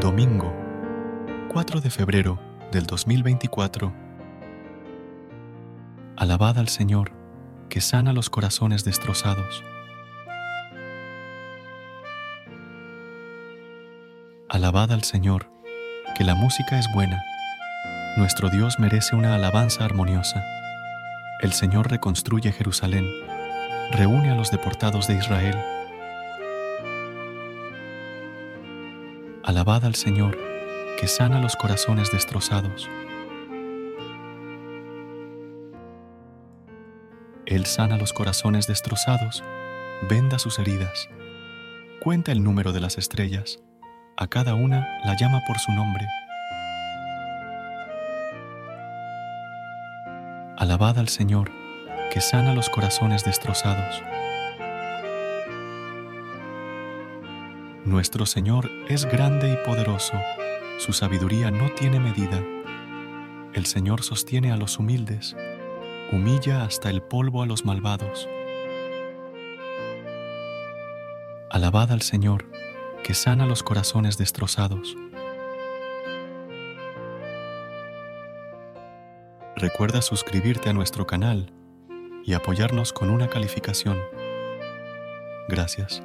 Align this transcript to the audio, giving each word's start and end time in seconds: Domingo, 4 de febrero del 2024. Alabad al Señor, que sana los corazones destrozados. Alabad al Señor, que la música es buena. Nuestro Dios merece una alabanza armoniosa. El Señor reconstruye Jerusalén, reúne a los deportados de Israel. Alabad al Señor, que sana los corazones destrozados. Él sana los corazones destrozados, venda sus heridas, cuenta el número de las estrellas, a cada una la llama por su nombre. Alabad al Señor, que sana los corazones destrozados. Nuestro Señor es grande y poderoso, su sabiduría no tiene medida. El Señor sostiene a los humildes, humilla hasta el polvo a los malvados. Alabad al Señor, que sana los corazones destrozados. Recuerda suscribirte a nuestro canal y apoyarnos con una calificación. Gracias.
Domingo, 0.00 0.50
4 1.52 1.82
de 1.82 1.90
febrero 1.90 2.40
del 2.72 2.86
2024. 2.86 3.92
Alabad 6.16 6.56
al 6.56 6.68
Señor, 6.68 7.12
que 7.68 7.82
sana 7.82 8.14
los 8.14 8.30
corazones 8.30 8.82
destrozados. 8.82 9.62
Alabad 14.48 14.90
al 14.92 15.04
Señor, 15.04 15.52
que 16.16 16.24
la 16.24 16.34
música 16.34 16.78
es 16.78 16.86
buena. 16.94 17.22
Nuestro 18.16 18.48
Dios 18.48 18.78
merece 18.78 19.16
una 19.16 19.34
alabanza 19.34 19.84
armoniosa. 19.84 20.42
El 21.42 21.52
Señor 21.52 21.90
reconstruye 21.90 22.52
Jerusalén, 22.52 23.04
reúne 23.92 24.30
a 24.30 24.34
los 24.34 24.50
deportados 24.50 25.06
de 25.08 25.16
Israel. 25.16 25.58
Alabad 29.42 29.86
al 29.86 29.94
Señor, 29.94 30.36
que 31.00 31.08
sana 31.08 31.40
los 31.40 31.56
corazones 31.56 32.12
destrozados. 32.12 32.90
Él 37.46 37.64
sana 37.64 37.96
los 37.96 38.12
corazones 38.12 38.66
destrozados, 38.66 39.42
venda 40.10 40.38
sus 40.38 40.58
heridas, 40.58 41.08
cuenta 42.02 42.32
el 42.32 42.44
número 42.44 42.72
de 42.72 42.80
las 42.80 42.98
estrellas, 42.98 43.60
a 44.18 44.26
cada 44.26 44.54
una 44.54 44.86
la 45.06 45.16
llama 45.16 45.40
por 45.46 45.58
su 45.58 45.72
nombre. 45.72 46.06
Alabad 50.58 50.98
al 50.98 51.08
Señor, 51.08 51.50
que 52.12 52.20
sana 52.20 52.52
los 52.52 52.68
corazones 52.68 53.24
destrozados. 53.24 54.02
Nuestro 57.90 58.24
Señor 58.24 58.70
es 58.88 59.04
grande 59.04 59.52
y 59.52 59.66
poderoso, 59.66 60.12
su 60.78 60.92
sabiduría 60.92 61.50
no 61.50 61.70
tiene 61.70 61.98
medida. 61.98 62.40
El 63.52 63.66
Señor 63.66 64.04
sostiene 64.04 64.52
a 64.52 64.56
los 64.56 64.78
humildes, 64.78 65.34
humilla 66.12 66.62
hasta 66.62 66.88
el 66.88 67.02
polvo 67.02 67.42
a 67.42 67.46
los 67.46 67.64
malvados. 67.64 68.28
Alabad 71.50 71.90
al 71.90 72.02
Señor, 72.02 72.48
que 73.02 73.12
sana 73.12 73.44
los 73.44 73.64
corazones 73.64 74.16
destrozados. 74.16 74.96
Recuerda 79.56 80.00
suscribirte 80.00 80.70
a 80.70 80.74
nuestro 80.74 81.08
canal 81.08 81.52
y 82.24 82.34
apoyarnos 82.34 82.92
con 82.92 83.10
una 83.10 83.28
calificación. 83.28 83.98
Gracias. 85.48 86.04